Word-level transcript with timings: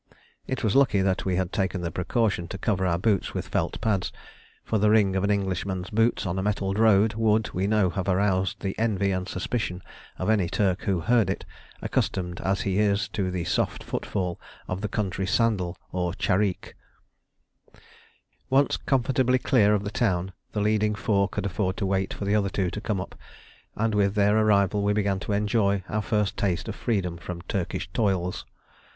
It 0.47 0.63
was 0.63 0.75
lucky 0.75 1.03
that 1.03 1.25
we 1.25 1.35
had 1.35 1.53
taken 1.53 1.81
the 1.81 1.91
precaution 1.91 2.47
to 2.47 2.57
cover 2.57 2.87
our 2.87 2.97
boots 2.97 3.35
with 3.35 3.47
felt 3.47 3.79
pads, 3.81 4.11
for 4.63 4.79
the 4.79 4.89
ring 4.89 5.15
of 5.15 5.23
an 5.23 5.29
Englishman's 5.29 5.91
boots 5.91 6.25
on 6.25 6.39
a 6.39 6.41
metalled 6.41 6.79
road 6.79 7.13
would, 7.13 7.53
we 7.53 7.67
know, 7.67 7.91
have 7.91 8.07
aroused 8.09 8.61
the 8.61 8.73
envy 8.79 9.11
and 9.11 9.29
suspicion 9.29 9.83
of 10.17 10.27
any 10.27 10.49
Turk 10.49 10.85
who 10.85 11.01
heard 11.01 11.29
it, 11.29 11.45
accustomed 11.83 12.41
as 12.41 12.61
he 12.61 12.79
is 12.79 13.07
to 13.09 13.29
the 13.29 13.43
soft 13.43 13.83
footfall 13.83 14.39
of 14.67 14.81
the 14.81 14.87
country 14.87 15.27
sandal 15.27 15.77
or 15.91 16.13
"chariq." 16.13 16.73
Once 18.49 18.77
comfortably 18.77 19.37
clear 19.37 19.75
of 19.75 19.83
the 19.83 19.91
town, 19.91 20.33
the 20.53 20.61
leading 20.61 20.95
four 20.95 21.29
could 21.29 21.45
afford 21.45 21.77
to 21.77 21.85
wait 21.85 22.11
for 22.11 22.25
the 22.25 22.33
other 22.33 22.49
two 22.49 22.71
to 22.71 22.81
come 22.81 22.99
up, 22.99 23.13
and 23.75 23.93
with 23.93 24.15
their 24.15 24.35
arrival 24.35 24.83
we 24.83 24.93
began 24.93 25.19
to 25.19 25.31
enjoy 25.31 25.83
our 25.87 26.01
first 26.01 26.37
taste 26.37 26.67
of 26.67 26.73
freedom 26.75 27.17
from 27.19 27.43
Turkish 27.43 27.87
toils. 27.93 28.47